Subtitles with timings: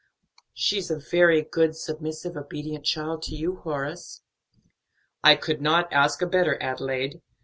[0.55, 4.23] "She is a very good, submissive, obedient child to you, Horace."
[5.23, 7.21] "I could not ask a better, Adelaide.